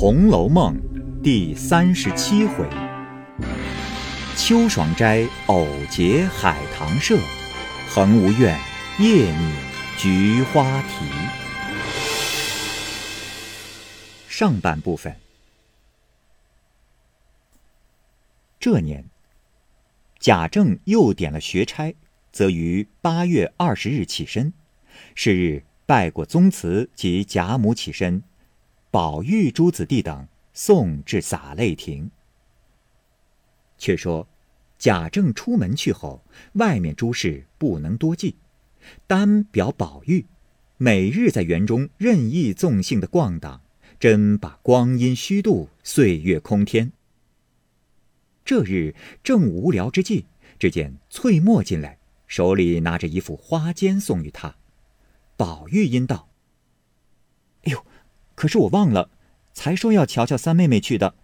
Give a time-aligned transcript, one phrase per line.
[0.00, 0.80] 红楼梦》
[1.22, 2.64] 第三十七回：
[4.36, 7.18] 秋爽斋偶结海棠社，
[7.88, 8.56] 恒无怨，
[9.00, 9.52] 夜拟
[9.96, 11.04] 菊花题。
[14.28, 15.16] 上半部分。
[18.60, 19.04] 这年，
[20.20, 21.92] 贾政又点了学差，
[22.30, 24.52] 则于八月二十日起身，
[25.16, 28.22] 是日拜过宗祠及贾母起身。
[28.90, 32.10] 宝玉诸子弟等送至洒泪亭。
[33.76, 34.26] 却说
[34.78, 38.36] 贾政出门去后，外面诸事不能多记，
[39.06, 40.24] 单表宝玉，
[40.78, 43.60] 每日在园中任意纵性的逛荡，
[44.00, 46.92] 真把光阴虚度，岁月空天。
[48.44, 50.24] 这日正无聊之际，
[50.58, 54.56] 只见翠墨进来，手里拿着一副花笺送与他。
[55.36, 56.28] 宝玉因道
[57.64, 57.84] ：“哎呦！”
[58.38, 59.10] 可是我忘了，
[59.52, 61.16] 才说要瞧瞧三妹妹去的，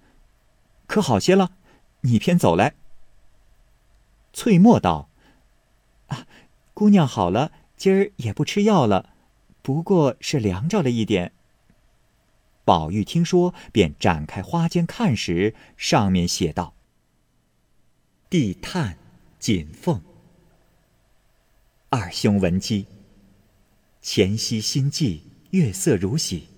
[0.89, 1.53] 可好些了？
[2.01, 2.75] 你偏走来。
[4.33, 5.09] 翠墨道
[6.11, 6.27] ：“啊，
[6.75, 9.11] 姑娘好了，今儿也不吃药了，
[9.63, 11.31] 不过是凉着了一点。”
[12.67, 16.75] 宝玉听说，便展开花笺看时，上面写道
[18.29, 18.99] ：“地炭
[19.39, 20.03] 锦凤，
[21.91, 22.89] 二兄闻鸡，
[24.03, 26.49] 前夕心悸，月色如洗。”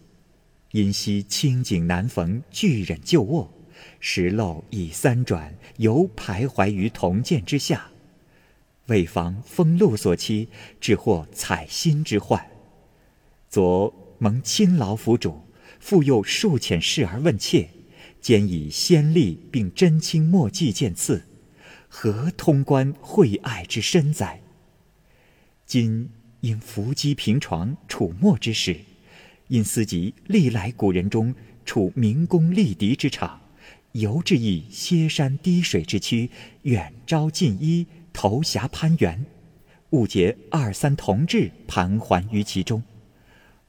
[0.77, 3.51] 因惜清景难逢，俱忍旧卧。
[3.99, 7.91] 石漏已三转，犹徘徊于铜鉴之下。
[8.89, 12.47] 为防风露所欺，只获采薪之患。
[13.49, 15.41] 昨蒙亲劳府主，
[15.81, 17.71] 复又数遣侍儿问切，
[18.21, 21.25] 兼以先例并真卿墨迹见赐，
[21.89, 24.43] 何通关惠爱之深哉？
[25.65, 26.11] 今
[26.43, 28.77] 因伏击平床，楚墨之事。
[29.49, 33.41] 因思及历来古人中处明宫立敌之场，
[33.93, 36.31] 犹至意歇山滴水之区，
[36.63, 39.25] 远招近依，投峡攀援，
[39.91, 42.83] 误结二三同志盘桓于其中，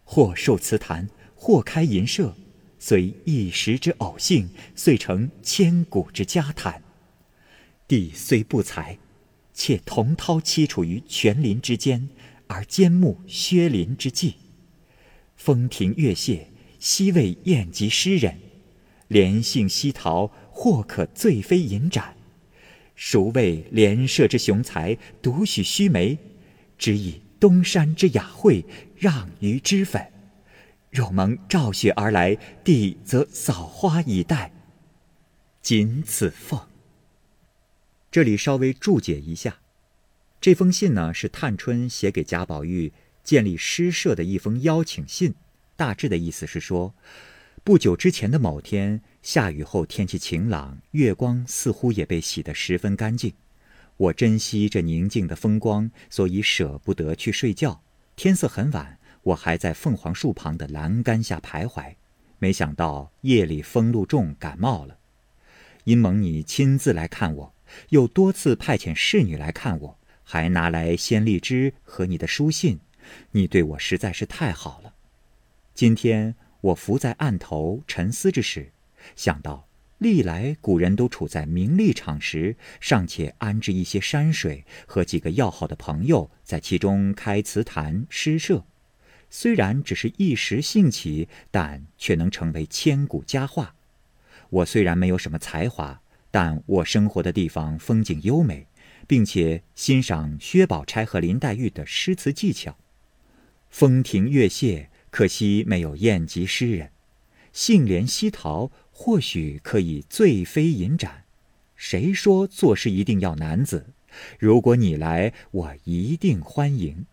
[0.03, 2.35] 或受祠坛，或开银社，
[2.79, 6.81] 虽一时之偶幸，遂成千古之佳谈。
[7.87, 8.97] 帝虽不才，
[9.53, 12.09] 且同涛栖处于泉林之间，
[12.47, 14.35] 而兼慕薛林之际。
[15.37, 16.47] 风亭月榭，
[16.79, 18.33] 昔为宴集诗人；
[19.07, 22.17] 莲杏西桃，或可醉飞银盏。
[22.95, 26.17] 孰谓莲社之雄才，独许须眉？
[26.77, 28.65] 只以东山之雅惠，
[28.97, 30.11] 让于脂粉。
[30.89, 34.51] 若蒙赵雪而来，帝则扫花以待。
[35.61, 36.59] 仅此奉。
[38.09, 39.59] 这里稍微注解一下，
[40.41, 42.91] 这封信呢是探春写给贾宝玉。
[43.27, 45.35] 建立诗社的一封邀请信，
[45.75, 46.95] 大致的意思是说，
[47.61, 53.33] 不久之前的某天下雨后天气晴朗，月光似乎也被洗得十分干净。
[53.97, 57.83] 我珍惜这宁静的风光，所以舍不得去睡觉。
[58.15, 61.95] 天色很晚，我还在凤凰树旁的栏杆下徘徊。
[62.39, 64.99] 没想到夜里风露重，感冒了。
[65.83, 67.53] 因蒙你亲自来看我，
[67.89, 72.79] 又多次派遣侍女来看我，还拿来鲜荔枝和你的书信。
[73.31, 74.93] 你对我实在是太好了。
[75.73, 78.71] 今天我伏在案头沉思之时，
[79.15, 79.67] 想到
[79.99, 88.65] 历来古人都处在名利场时，尚且安置一些山水和几个要好的朋友在其中开祠坛诗社，
[89.29, 93.75] 虽然只是一时兴起，但却能成为千古佳话。
[94.49, 96.01] 我虽然没有什么才华，
[96.31, 98.67] 但我生活的地方风景优美，
[99.05, 102.77] 并且欣赏薛宝钗和林黛玉的诗词技巧。
[103.69, 106.89] 风亭月榭，可惜没有宴集诗人；
[107.53, 111.25] 杏帘西桃，或许可以醉飞银盏。
[111.75, 113.93] 谁说做事一定要男子？
[114.39, 117.05] 如果你来，我一定欢迎。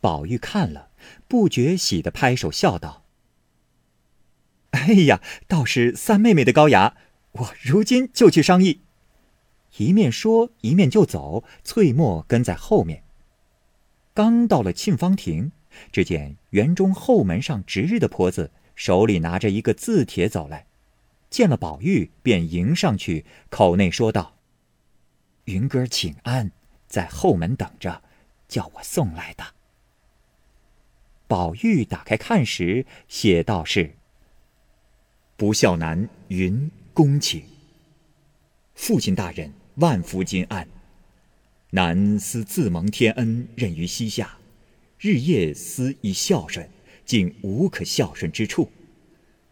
[0.00, 0.90] 宝玉看了，
[1.28, 3.04] 不觉喜的拍手笑道
[4.70, 6.96] ：“哎呀，倒是三妹妹的高雅，
[7.32, 8.80] 我如今就去商议。”
[9.76, 13.04] 一面说，一面就走，翠墨跟在后面。
[14.18, 15.52] 刚到了沁芳亭，
[15.92, 20.66] 只见园中后门上值日的婆子手里拿着一个字帖走来，
[21.30, 24.34] 见了宝玉，便迎上去，口内说道
[25.46, 26.50] ：“云哥请安，
[26.88, 28.02] 在后门等着，
[28.48, 29.44] 叫我送来的。”
[31.28, 33.94] 宝玉打开看时，写道是
[35.38, 37.44] ：“不孝男云恭请，
[38.74, 40.68] 父亲大人万福金安。”
[41.70, 44.38] 男思自蒙天恩，任于膝下，
[44.98, 46.66] 日夜思以孝顺，
[47.04, 48.70] 竟无可孝顺之处。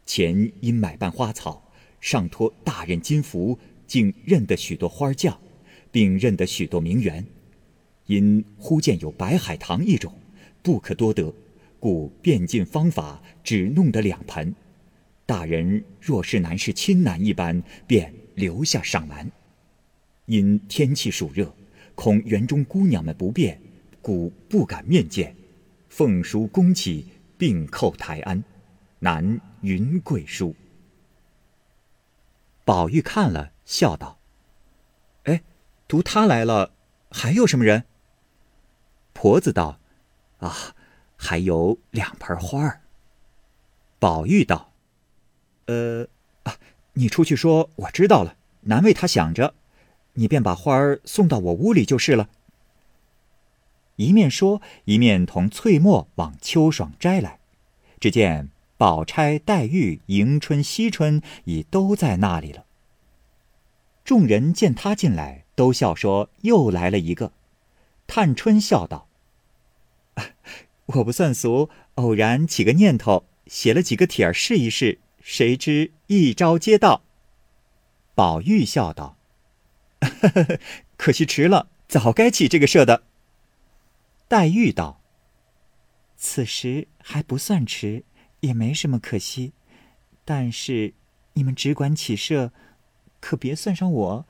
[0.07, 1.71] 前因买办花草，
[2.01, 5.39] 上托大任金福，竟认得许多花匠，
[5.93, 7.23] 并认得许多名媛。
[8.07, 10.19] 因忽见有白海棠一种，
[10.63, 11.35] 不可多得，
[11.79, 14.55] 故变尽方法，只弄得两盆。
[15.27, 19.31] 大人若是难是亲男一般，便留下赏玩。
[20.25, 21.55] 因天气暑热，
[21.97, 23.61] 恐园中姑娘们不便，
[24.01, 25.35] 故不敢面见。
[25.89, 28.45] 奉书恭启，并叩台安。
[29.01, 30.55] 南云贵书。
[32.65, 34.19] 宝玉看了，笑道
[35.25, 35.43] ：“哎，
[35.89, 36.73] 读他来了，
[37.11, 37.85] 还有什么人？”
[39.15, 39.81] 婆子道
[40.39, 40.75] ：“啊，
[41.17, 42.83] 还有两盆花儿。”
[43.99, 44.73] 宝玉道。
[45.67, 46.07] 呃，
[46.43, 46.57] 啊，
[46.93, 49.55] 你出去说，我知道了，难为他想着，
[50.17, 52.29] 你便把花儿送到我屋里就是了。
[53.97, 57.39] 一面说，一面同翠墨往秋爽斋来。
[57.99, 62.67] 只见宝钗、黛玉、迎春、惜春已都在那里了。
[64.05, 67.33] 众人见他进来，都笑说：“又来了一个。”
[68.07, 69.09] 探春笑道
[70.87, 77.03] ：“我不算俗，偶然起个念头，写了几个帖儿试一试。”谁知一招接到。
[78.15, 79.17] 宝玉笑道
[80.97, 83.05] ：“可惜迟了，早该起这个社的。”
[84.29, 85.01] 黛玉道
[86.17, 88.05] ：“此时还不算迟，
[88.41, 89.53] 也没什么可惜。
[90.25, 90.95] 但是
[91.35, 92.53] 你们只管起社，
[93.21, 94.27] 可别算上我，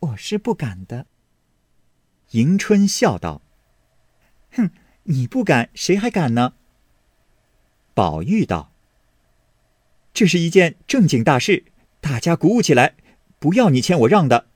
[0.00, 1.06] 我是不敢的。”
[2.32, 3.42] 迎春笑道
[4.52, 4.70] ：“哼，
[5.04, 6.54] 你不敢，谁还敢呢？”
[7.94, 8.72] 宝玉道。
[10.14, 11.64] 这是一件正经大事，
[12.00, 12.94] 大家鼓舞起来，
[13.38, 14.46] 不要你谦我让的，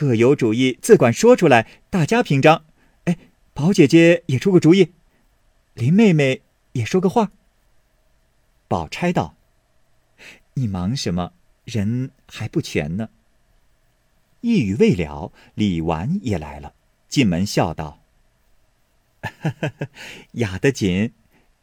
[0.00, 2.64] 各有主意自管说出来，大家评章。
[3.04, 3.18] 哎，
[3.52, 4.94] 宝姐姐也出个主意，
[5.74, 6.40] 林妹妹
[6.72, 7.32] 也说个话。
[8.66, 9.36] 宝钗道
[10.56, 11.34] ：“你忙什么？
[11.66, 13.10] 人还不全呢。”
[14.40, 16.72] 一语未了，李纨也来了，
[17.06, 18.02] 进门笑道
[20.40, 21.12] ：“雅得紧，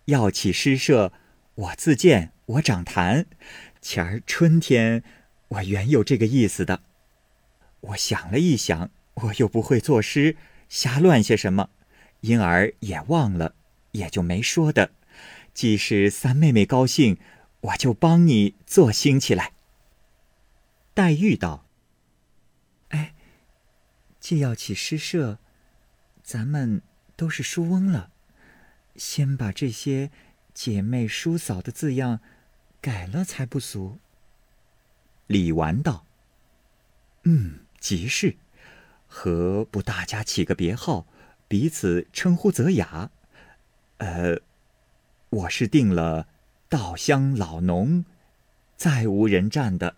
[0.06, 1.12] 要起诗社，
[1.56, 3.26] 我自荐。”我长痰，
[3.82, 5.04] 前儿春天，
[5.48, 6.84] 我原有这个意思的。
[7.88, 10.36] 我想了一想，我又不会作诗，
[10.70, 11.70] 瞎乱些什么，
[12.22, 13.56] 因而也忘了，
[13.92, 14.92] 也就没说的。
[15.54, 17.18] 既是三妹妹高兴，
[17.62, 19.54] 我就帮你做兴起来。
[20.94, 21.66] 黛玉道
[22.90, 23.14] ：“哎，
[24.20, 25.40] 既要起诗社，
[26.24, 26.82] 咱们
[27.16, 28.12] 都是书翁了，
[28.96, 30.12] 先把这些
[30.54, 32.20] 姐妹叔嫂的字样。”
[32.80, 33.98] 改了才不俗。
[35.26, 36.06] 李纨道
[37.26, 38.38] ：“嗯，即是，
[39.08, 41.08] 何不大家起个别号，
[41.48, 43.12] 彼此称呼则雅？
[43.98, 44.42] 呃，
[45.30, 46.28] 我是定了
[46.70, 48.06] 稻香老农，
[48.76, 49.96] 再无人占的。”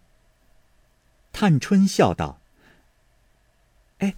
[1.32, 2.42] 探春笑道
[4.00, 4.16] ：“哎，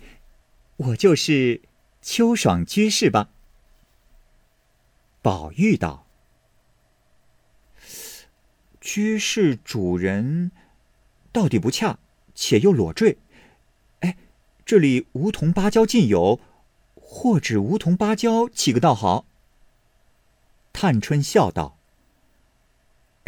[0.77, 1.61] 我就是
[2.01, 3.29] 秋爽居士吧。”
[5.21, 6.07] 宝玉道。
[8.79, 10.51] 居士主人，
[11.31, 11.99] 到底不恰，
[12.33, 13.19] 且又裸坠。
[14.71, 16.39] 这里梧桐芭蕉尽有，
[16.95, 19.25] 或指梧桐芭蕉起个倒好。
[20.71, 21.77] 探春笑道：“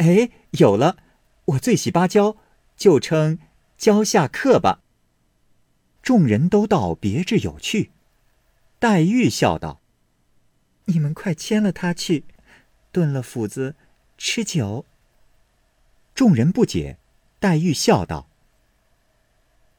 [0.00, 0.96] 哎，有了，
[1.44, 2.38] 我最喜芭蕉，
[2.78, 3.38] 就称
[3.76, 4.80] 蕉下客吧。”
[6.00, 7.90] 众人都道别致有趣。
[8.78, 9.82] 黛玉笑道
[10.86, 12.24] ：“你们快牵了他去，
[12.90, 13.76] 炖了斧子，
[14.16, 14.86] 吃酒。”
[16.16, 16.96] 众人不解，
[17.38, 18.30] 黛玉笑道：“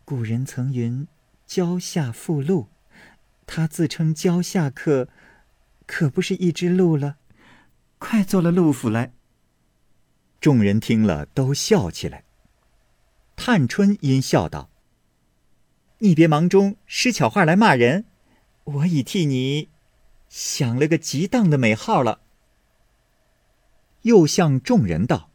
[0.06, 1.08] 古人曾云
[1.46, 2.70] ‘蕉下附鹿’，
[3.46, 5.10] 他自称‘蕉下客’，
[5.86, 7.18] 可不是一只鹿了？
[7.98, 9.14] 快做了鹿府来。”
[10.42, 12.24] 众人听了，都笑起来。
[13.36, 14.70] 探春因笑道
[16.00, 18.06] ：“你别忙中施巧话来骂人，
[18.64, 19.70] 我已替你
[20.30, 22.22] 想了个极当的美号了。”
[24.04, 25.32] 又向众人道。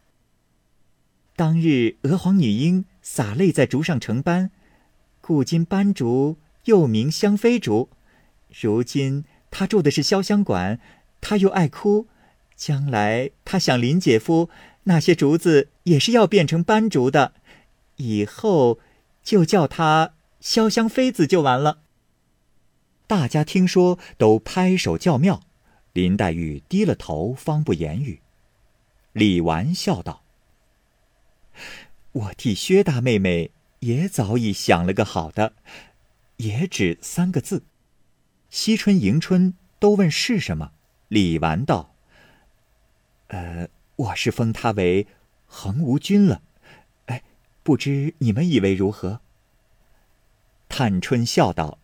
[1.34, 4.50] 当日娥皇女英洒泪在竹上成斑，
[5.30, 7.88] 故今斑竹又名香妃竹。
[8.60, 10.80] 如今她住的是潇湘馆，
[11.20, 12.08] 她又爱哭，
[12.56, 14.50] 将来她想林姐夫，
[14.82, 17.34] 那些竹子也是要变成斑竹的，
[17.94, 18.80] 以后
[19.22, 21.82] 就叫她潇湘妃子就完了。
[23.06, 25.44] 大家听说都拍手叫妙，
[25.92, 28.20] 林黛玉低了头，方不言语。
[29.12, 30.24] 李纨笑道。
[32.10, 35.52] 我替薛大妹妹也早已想了个好的，
[36.36, 37.64] 也只三个字。
[38.50, 40.72] 惜春、迎春都问是什么，
[41.08, 41.94] 李纨道
[43.28, 45.06] ：“呃，我是封他为
[45.46, 46.42] 恒无君了。
[47.06, 47.22] 哎，
[47.62, 49.20] 不知你们以为如何？”
[50.68, 51.78] 探春笑道：“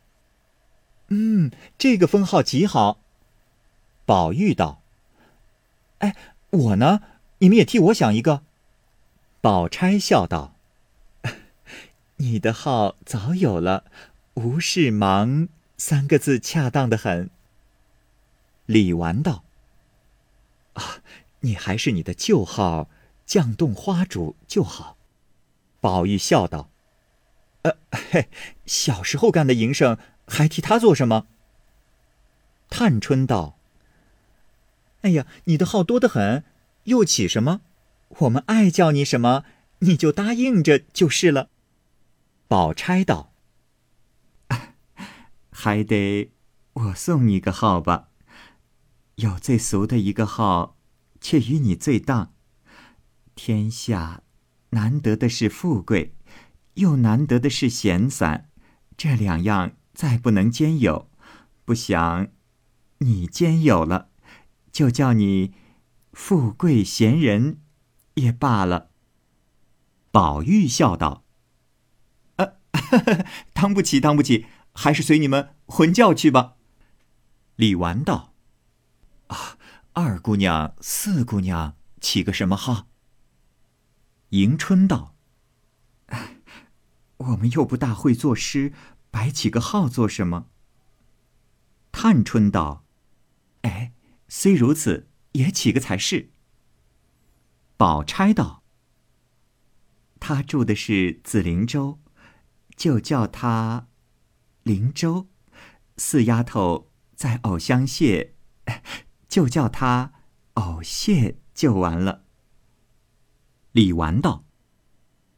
[1.09, 3.01] 嗯，这个封号极好。”
[4.05, 4.83] 宝玉道
[5.99, 6.15] ：“哎，
[6.51, 7.01] 我呢？
[7.39, 8.43] 你们也替我想一个。”
[9.41, 10.56] 宝钗笑道
[12.17, 13.85] ：“你的号早有了
[14.35, 17.31] ，‘无事忙’三个字恰当的很。”
[18.67, 19.45] 李纨道
[20.75, 21.03] ：“啊，
[21.41, 22.89] 你还是你的旧号
[23.27, 24.97] ‘绛洞花主’就好。”
[25.81, 26.71] 宝玉笑道
[27.63, 28.29] ：“呃，嘿，
[28.65, 31.27] 小时候干的营生，还替他做什么？”
[32.69, 33.57] 探春道。
[35.03, 36.43] 哎呀，你的号多得很，
[36.85, 37.61] 又起什么？
[38.09, 39.45] 我们爱叫你什么，
[39.81, 41.49] 你就答应着就是了。
[42.49, 43.33] 宝钗道
[45.51, 46.33] ：“还得
[46.73, 48.09] 我送你个号吧。
[49.17, 50.77] 有最俗的一个号，
[51.21, 52.33] 却与你最当。
[53.35, 54.23] 天下
[54.71, 56.15] 难得的是富贵，
[56.75, 58.51] 又难得的是闲散，
[58.97, 61.11] 这两样再不能兼有。
[61.65, 62.29] 不想
[62.99, 64.11] 你兼有了。”
[64.77, 65.55] 就叫你
[66.13, 67.63] 富贵闲人
[68.17, 68.91] 也罢了。
[70.11, 71.25] 宝玉笑道：“，
[73.53, 76.57] 当不起，当不起，还是随你们混叫去吧。”
[77.57, 78.35] 李纨道
[79.29, 79.59] ：“啊，
[79.93, 82.89] 二姑娘、四姑娘起个什么号？”
[84.31, 85.15] 迎春道
[87.19, 88.73] ：“我们又不大会作诗，
[89.11, 90.47] 白起个号做什么？”
[91.93, 92.85] 探春道
[93.63, 93.93] ：“哎。”
[94.29, 96.31] 虽如此，也起个才是。
[97.77, 98.65] 宝钗道
[100.19, 102.01] ：“他住的是紫菱洲，
[102.77, 103.89] 就叫他
[104.63, 105.29] 灵洲；
[105.97, 108.33] 四丫头在藕香榭，
[109.29, 110.13] 就叫他
[110.55, 112.25] 藕榭，就完了。”
[113.73, 114.45] 李纨道：“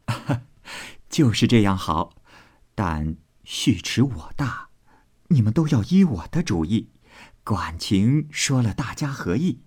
[1.09, 2.15] 就是这样好，
[2.75, 4.69] 但续迟我大，
[5.29, 6.91] 你们都要依我的主意。”
[7.45, 9.63] 管情说了，大家合意。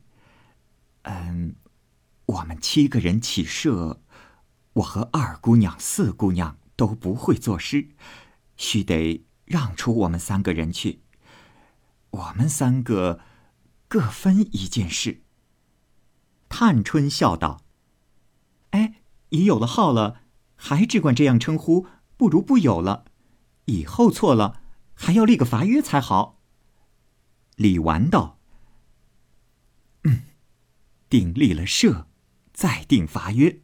[1.01, 1.55] 嗯，
[2.27, 4.01] 我们七个人起社，
[4.73, 7.89] 我和二姑娘、四姑娘都不会作诗，
[8.57, 11.03] 须得让出我们三个人去。
[12.09, 13.19] 我们三个
[13.87, 15.21] 各分一件事。
[16.49, 17.61] 探春笑道
[18.71, 18.95] ：“哎，
[19.29, 20.21] 已有了号了，
[20.55, 21.85] 还只管这样称呼，
[22.17, 23.05] 不如不有了。
[23.65, 24.63] 以后错了，
[24.95, 26.41] 还要立个罚约才好。”
[27.57, 28.39] 李纨道
[30.05, 30.23] ：“嗯，
[31.07, 32.07] 定立了社，
[32.51, 33.61] 再定罚约。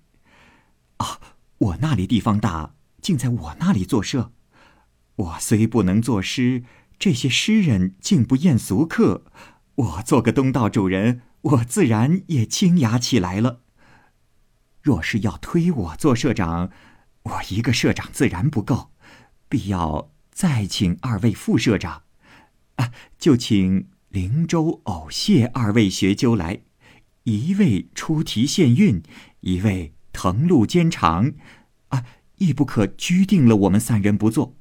[0.98, 1.20] 啊，
[1.58, 4.32] 我那里地方大，竟在我那里做社。
[5.16, 6.64] 我虽不能作诗，
[7.00, 9.26] 这些诗人竟不厌俗客。
[9.76, 13.62] 我做个东道主人，我自然也清雅起来了。
[14.82, 16.72] 若是要推我做社长，
[17.24, 18.92] 我一个社长自然不够，
[19.50, 22.04] 必要再请二位副社长。”
[22.78, 26.62] 啊，就请灵州、藕谢二位学究来，
[27.24, 29.02] 一位出题献韵，
[29.42, 31.34] 一位誊录兼长，
[32.38, 34.56] 亦不可拘定了我们三人不做。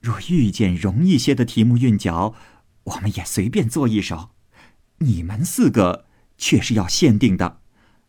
[0.00, 2.34] 若遇见容易些的题目韵脚，
[2.84, 4.30] 我们也随便做一首。
[4.98, 6.06] 你们四个
[6.38, 7.60] 却是要限定的。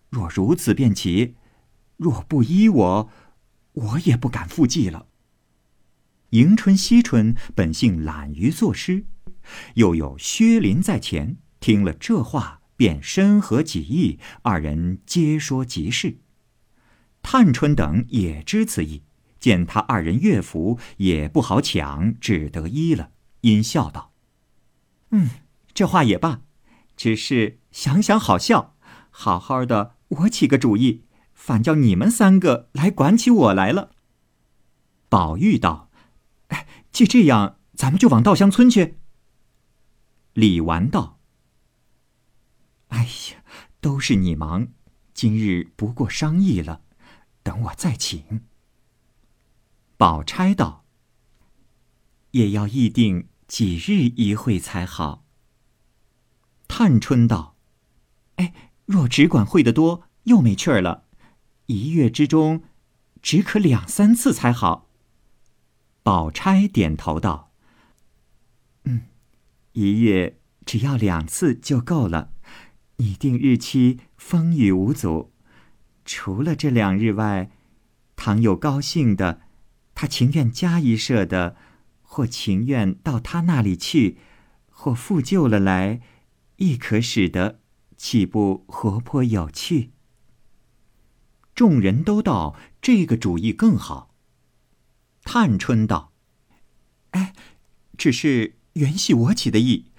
[0.10, 1.36] 若如此便起，
[1.98, 3.10] 若不依我，
[3.74, 5.08] 我也不敢复记了。
[6.32, 9.06] 迎春、惜春本性懒于作诗。
[9.76, 14.20] 又有薛林在前，听了这话，便深合己意。
[14.44, 16.18] 二人皆说极是。
[17.30, 19.04] 探春等也知此意，
[19.38, 23.12] 见他二人乐服，也不好抢，只得依了。
[23.42, 24.14] 因笑道
[25.12, 25.32] ：“嗯，
[25.74, 26.40] 这话也罢，
[26.96, 28.78] 只是想想好笑。
[29.10, 31.04] 好好的，我起个主意，
[31.34, 33.92] 反叫你们三个来管起我来了。”
[35.10, 35.90] 宝玉道
[36.48, 39.00] ：“哎，既这样，咱们就往稻香村去。”
[40.32, 41.20] 李纨道
[42.88, 43.44] ：“哎呀，
[43.82, 44.70] 都是你忙，
[45.14, 46.84] 今日不过商议了，
[47.48, 48.42] 等我再请。”
[49.96, 50.84] 宝钗道
[52.32, 55.24] ：“也要议定几日一会才好。”
[56.68, 57.56] 探春道
[58.36, 61.06] ：“哎，若只管会得多，又没趣儿了。
[61.68, 62.64] 一月之中，
[63.22, 64.90] 只可两三次才好。”
[66.04, 67.54] 宝钗点头道
[68.84, 69.06] ：“嗯。”
[69.72, 72.34] 一月只要两次就够了，
[72.98, 75.32] 拟定日期风雨无阻。
[76.08, 77.52] 除了这两日外，
[78.16, 79.42] 倘有高兴的，
[79.94, 81.58] 他情愿加一社的，
[82.02, 84.18] 或情愿到他那里去，
[84.72, 86.00] 或复旧了来，
[86.56, 87.60] 亦可使得，
[87.98, 89.92] 岂不活泼有趣？
[91.54, 94.16] 众人都道这个主意更好。
[95.24, 96.14] 探春道
[97.12, 97.34] ：“哎，
[97.98, 99.92] 只是原系我起的意，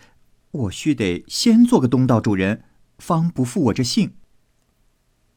[0.53, 2.65] 我须得先做个东道主人，
[2.97, 4.15] 方不负我这姓。”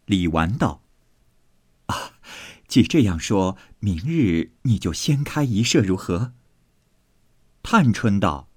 [0.05, 0.83] 李纨道
[1.87, 2.13] ：“啊，
[2.67, 6.33] 既这样说，明日你就先开一社如何？”
[7.63, 8.49] 探春道：“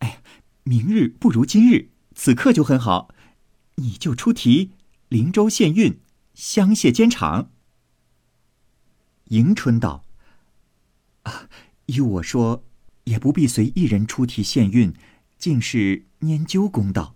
[0.00, 0.22] 哎，
[0.64, 3.14] 明日不如今日，此刻就很好。
[3.76, 4.72] 你就出题，
[5.08, 6.00] 灵州县运，
[6.34, 7.50] 香榭监场。”
[9.30, 10.04] 迎春道
[11.24, 11.48] ：“啊，
[11.86, 12.64] 依我说，
[13.04, 14.94] 也不必随一人出题县运，
[15.36, 17.14] 竟是拈阄公道。”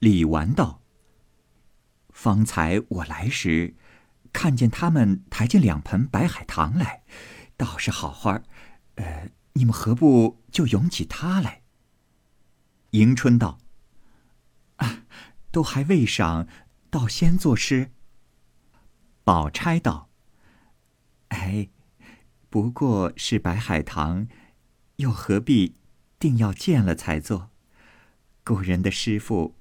[0.00, 0.79] 李纨道
[2.20, 3.74] ：“方才我来时，
[4.30, 7.02] 看见他们抬进两盆白海棠来，
[7.56, 8.42] 倒是好花。”
[8.96, 11.62] 呃，你们何不就咏起它来？
[12.90, 13.58] 迎春道
[14.76, 15.04] ：“啊，
[15.50, 16.46] 都还未赏，
[16.90, 17.90] 倒先作诗。”
[19.24, 20.10] 宝钗道
[21.28, 21.70] ：“哎，
[22.50, 24.28] 不过是白海棠，
[24.96, 25.74] 又何必
[26.18, 27.48] 定要见了才做？
[28.44, 29.54] 古人的诗赋，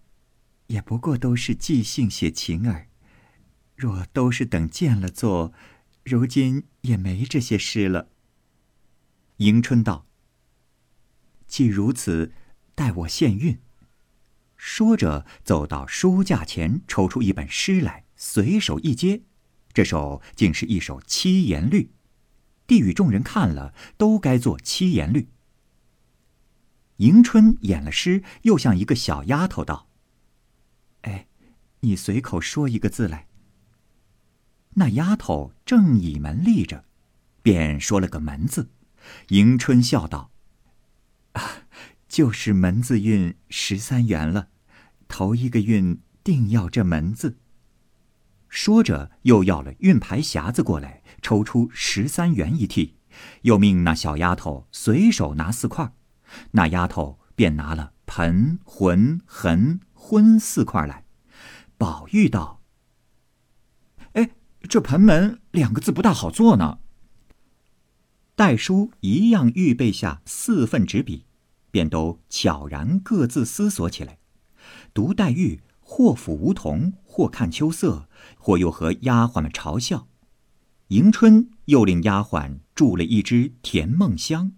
[0.70, 2.88] 也不过都是即兴写情儿。
[3.76, 5.54] 若都是等见了做，
[6.04, 8.10] 如今也没这些诗了。”
[9.38, 10.06] 迎春道
[11.48, 12.34] ：“既如此，
[12.76, 13.60] 待我献韵。”
[14.58, 19.22] 说着，走到书架前，抽出一本诗来，随手一接，
[19.74, 21.92] 这首竟是一首七言律。
[22.68, 25.30] 递与众人看了，都该做七言律。
[26.98, 29.88] 迎春演了诗，又向一个小丫头道：“，
[31.82, 33.28] 你随口说一个字来。”
[34.76, 36.86] 那丫头正倚门立着，
[37.42, 38.70] 便说了个“门”字。
[39.30, 40.32] 迎春笑道
[41.34, 41.42] ：“啊，
[42.08, 44.50] 就是门字韵十三元了，
[45.08, 47.40] 头一个韵定要这门字。”
[48.48, 52.94] 说着，又要了韵牌匣子过来，抽出十三元一屉，
[53.42, 55.94] 又命那小丫头随手拿四块，
[56.52, 61.06] 那丫头便拿了盆、魂、痕、昏四块来。
[61.80, 62.62] 宝玉道
[64.12, 64.32] ：“哎，
[64.68, 66.80] 这盆门两个字不大好做呢。”
[68.36, 71.26] 戴叔一样预备下四份纸笔，
[71.72, 74.20] 便都悄然各自思索起来。
[74.94, 80.10] 独黛玉或抚梧桐，或看秋色，或又和丫鬟们嘲笑。
[80.90, 84.52] 迎春又令丫鬟铸了一支甜梦香。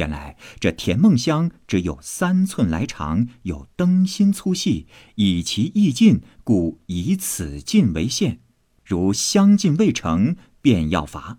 [0.00, 4.86] 原来这甜梦香只有三寸来长，有灯芯粗细，
[5.16, 8.40] 以其意尽，故以此尽为限。
[8.82, 11.38] 如香尽未成，便要罚。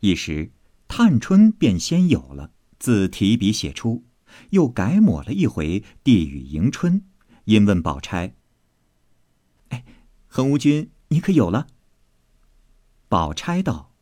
[0.00, 0.52] 一时，
[0.88, 4.04] 探春便先有了，自提笔写出，
[4.50, 7.04] 又改抹了一回，递与迎春，
[7.44, 8.34] 因问宝钗
[9.68, 9.84] ：“哎，
[10.26, 11.66] 恒无君，你可有了？”
[13.08, 13.92] 宝钗道：“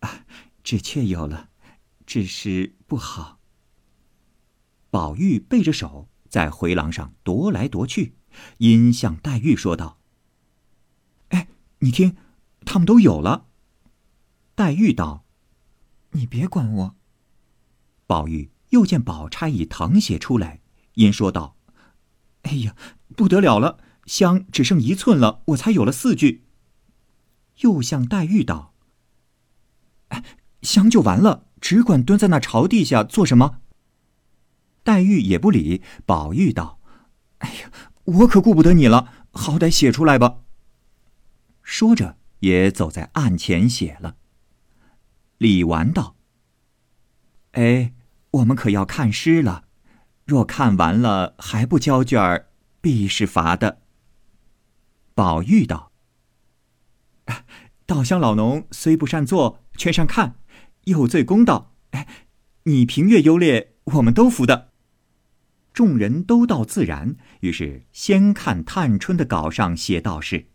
[0.00, 0.24] 啊，
[0.64, 1.50] 只却有了，
[2.12, 3.40] 只是不好。”
[4.92, 8.16] 宝玉背着手在回廊上踱来踱去，
[8.58, 9.98] 因向黛玉说道
[11.28, 11.48] ：“哎，
[11.78, 12.14] 你听，
[12.66, 13.46] 他们都有了。”
[14.54, 15.24] 黛玉道
[16.12, 16.96] ：“你别管我。”
[18.06, 20.60] 宝玉又见宝钗已誊写出来，
[20.96, 21.56] 因说道
[22.42, 22.76] ：“哎呀，
[23.16, 23.78] 不得了了！
[24.04, 26.44] 香只剩一寸了，我才有了四句。”
[27.60, 28.74] 又向黛玉道
[30.08, 30.22] ：“哎，
[30.60, 33.60] 香就完了，只管蹲在那朝地下做什么？”
[34.84, 35.80] 黛玉也不理。
[36.04, 36.80] 宝玉道
[37.38, 37.70] ：“哎呀，
[38.04, 40.40] 我可顾不得你了，好歹写出来吧。”
[41.62, 44.16] 说着，也走在案前写了。
[45.38, 46.16] 李纨道
[47.52, 47.94] ：“哎，
[48.32, 49.64] 我们可要看诗了，
[50.24, 53.82] 若看完了还不交卷儿，必是罚的。”
[55.14, 55.92] 宝玉道
[57.86, 60.34] ：“稻香老农虽不善作，却善看，
[60.84, 61.74] 有罪公道。
[61.90, 62.06] 哎，
[62.64, 64.72] 你评阅优劣，我们都服的。”
[65.72, 70.46] 众人都道自然，于是先看探春的稿上写道是：“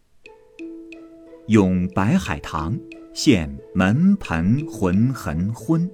[1.48, 2.78] 咏白海棠。”
[3.14, 5.90] 现门盆浑痕昏，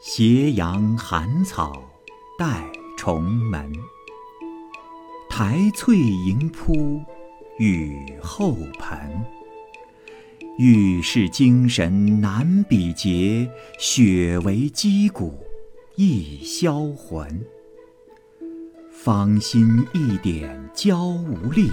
[0.00, 1.88] 斜阳寒草
[2.36, 3.72] 带重门。
[5.30, 7.00] 苔翠盈铺
[7.60, 9.24] 雨后盆，
[10.58, 15.38] 玉是精神难比劫，雪为肌骨
[15.94, 17.46] 易销魂。
[18.90, 21.70] 芳心一点娇无力。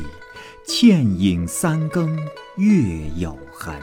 [0.68, 2.16] 倩影三更
[2.58, 3.76] 月有痕，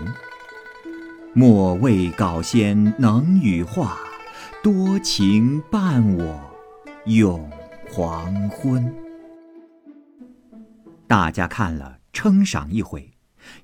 [1.32, 3.98] 莫谓稿仙能与画，
[4.62, 6.40] 多情伴我
[7.06, 7.50] 永
[7.88, 8.94] 黄昏。
[11.08, 13.11] 大家看了，称赏一回，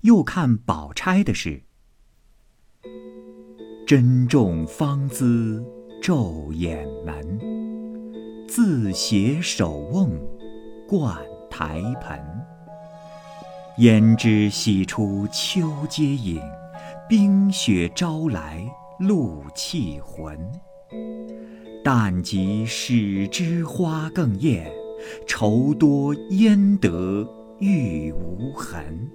[0.02, 1.62] 又看宝钗的诗
[3.86, 5.64] ：“珍重芳姿
[6.02, 10.10] 昼掩门，自携手瓮
[10.86, 11.16] 灌
[11.50, 12.18] 台盆。
[13.78, 16.42] 胭脂洗出秋阶影，
[17.08, 20.36] 冰雪招来露气魂。
[21.84, 24.70] 但及始知花更艳，
[25.26, 27.26] 愁多焉得
[27.60, 29.10] 玉无痕？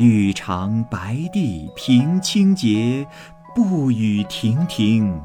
[0.00, 3.06] 欲尝白帝平清节，
[3.54, 5.22] 不与亭亭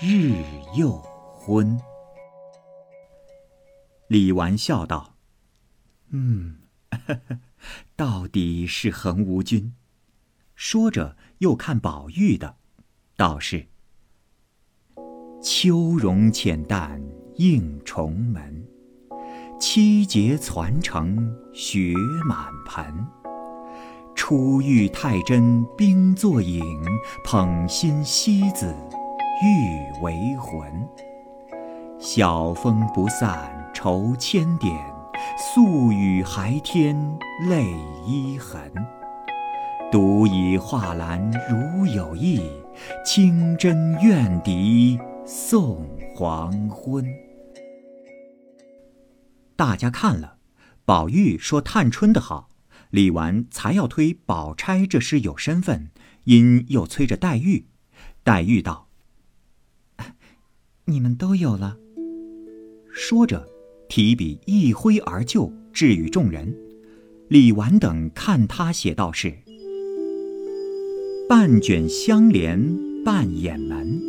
[0.00, 0.34] 日
[0.74, 0.98] 又
[1.36, 1.80] 昏。
[4.08, 5.14] 李纨笑道
[6.10, 6.56] ：“嗯，
[7.94, 9.72] 到底是横无君。”
[10.56, 12.56] 说着又看宝玉的，
[13.16, 13.68] 道是
[15.40, 17.00] ：“秋容浅淡
[17.36, 18.66] 映重门。”
[19.60, 21.94] 七节攒成雪
[22.28, 23.06] 满盆，
[24.18, 26.60] 初遇太真冰作影，
[27.24, 28.74] 捧心西子
[29.44, 30.60] 玉为魂。
[32.00, 34.76] 晓风不散愁千点，
[35.38, 36.96] 宿雨还添
[37.48, 37.64] 泪
[38.04, 38.60] 依痕。
[39.90, 42.42] 独倚画栏如有意，
[43.06, 47.06] 清真怨笛送黄昏。
[49.54, 50.38] 大家看了，
[50.84, 52.48] 宝玉说探春的好，
[52.90, 55.90] 李纨才要推宝钗这诗有身份，
[56.24, 57.66] 因又催着黛玉。
[58.24, 58.88] 黛玉道
[60.86, 61.76] ：“你们都有了。”
[62.92, 63.46] 说着，
[63.88, 66.56] 提笔一挥而就，置与众人。
[67.28, 69.34] 李纨等看他写道是
[71.28, 72.58] ：“半卷香帘
[73.04, 74.00] 半掩门，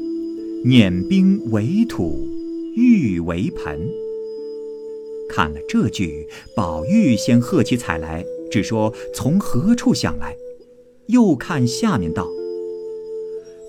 [0.64, 2.26] 碾冰为土，
[2.76, 3.78] 玉为盆。”
[5.30, 10.36] 看了这句，宝玉先喝起彩来，只说从何处想来。
[11.08, 12.28] 又看下面道：“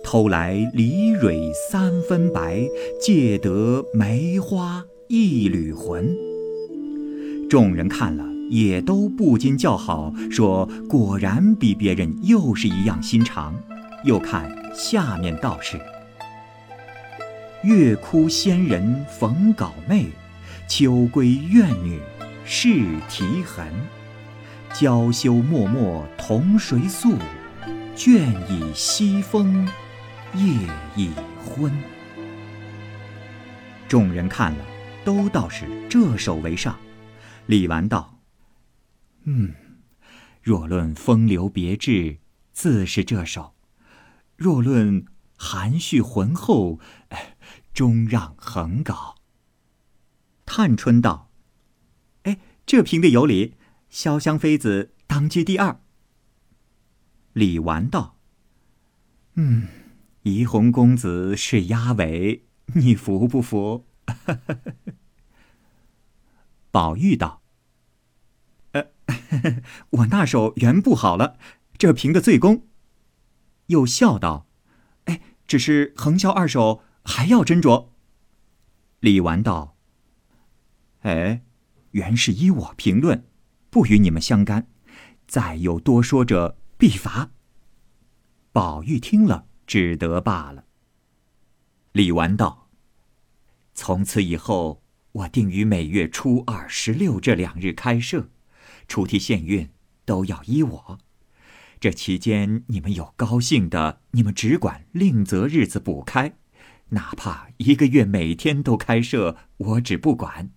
[0.05, 2.69] 偷来梨蕊三分白，
[3.01, 6.15] 借得梅花一缕魂。”
[7.49, 13.55] 众人看了，也都不禁叫好，说：“果然比别人又是一样心肠。”
[14.05, 15.79] 又看下面道是
[17.65, 20.07] ：“月窟仙人逢稿妹。”
[20.69, 21.99] 秋闺怨女
[22.45, 22.69] 是
[23.09, 23.67] 啼痕，
[24.73, 27.17] 娇羞脉脉同谁诉？
[27.97, 29.67] 倦倚西风，
[30.35, 31.11] 夜已
[31.45, 31.73] 昏。
[33.89, 34.65] 众人看了，
[35.05, 36.79] 都道是这首为上。
[37.47, 38.21] 李纨道
[39.25, 39.55] ：“嗯，
[40.41, 42.19] 若论风流别致，
[42.53, 43.55] 自是这首；
[44.37, 45.05] 若论
[45.37, 46.79] 含蓄浑厚，
[47.75, 49.17] 终让横稿。”
[50.47, 51.29] 探春道
[52.23, 53.55] ：“哎，这评的有理，
[53.91, 55.81] 潇湘妃子当居第二。”
[57.33, 58.19] 李纨道
[59.35, 59.69] ：“嗯，
[60.23, 63.87] 怡红公子是压尾，你服不服？”
[66.73, 67.43] 宝玉道
[68.73, 68.91] ：“呃，
[69.91, 71.39] 我那手原不好了，
[71.79, 72.67] 这评的最公。”
[73.67, 74.49] 又笑道
[75.07, 77.91] ：“哎，只是横箫二首还要斟酌。”
[79.01, 79.77] 李纨道。
[81.03, 81.43] 哎，
[81.93, 83.25] 原是依我评论，
[83.71, 84.67] 不与你们相干。
[85.27, 87.31] 再有多说者，必罚。
[88.53, 90.65] 宝玉听了，只得罢了。
[91.93, 92.69] 李纨道
[93.75, 98.29] ：“从此以后，我定于每月初二、十六这两日开设，
[98.89, 99.71] 出题限韵
[100.05, 100.99] 都要依我。
[101.79, 106.37] 这期间你们有高兴的，你们只管另择日子补开，
[106.89, 110.51] 哪怕一个月每天都开设，我只不管。”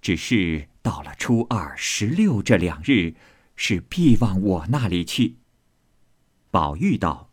[0.00, 3.14] 只是到了初二、十六这两日，
[3.56, 5.36] 是必往我那里去。
[6.50, 7.30] 宝玉道：“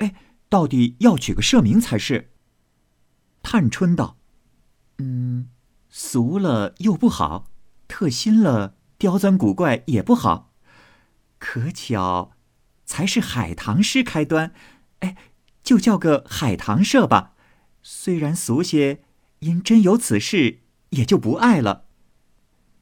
[0.00, 0.14] 哎，
[0.48, 2.30] 到底要取个社名才是。”
[3.44, 4.16] 探春道
[4.96, 5.50] ：“嗯，
[5.90, 7.50] 俗了又不好，
[7.86, 10.54] 特新了刁钻古怪也不好。
[11.38, 12.32] 可巧，
[12.86, 14.54] 才是海棠诗开端，
[15.00, 15.18] 哎，
[15.62, 17.34] 就叫个海棠社吧。
[17.82, 19.02] 虽然俗些，
[19.40, 20.60] 因真有此事。”
[20.92, 21.86] 也就不爱了。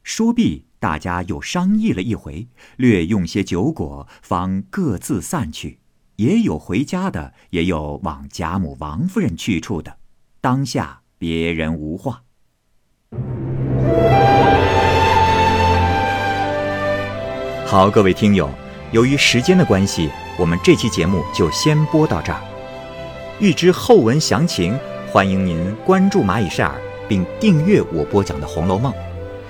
[0.02, 5.78] 说毕，大家又商议了一回，略用些酒果，方各自散去。
[6.16, 9.98] 也有回家的，也有往贾母、王夫人去处的。
[10.40, 12.22] 当下别人无话。
[17.66, 18.50] 好，各位听友，
[18.92, 22.40] 由于时间的关系，我们这期节目就先播到这儿。
[23.38, 26.80] 欲知后文详情，欢迎您关注蚂蚁晒尔。
[27.08, 28.92] 并订阅我播讲的《红楼梦》，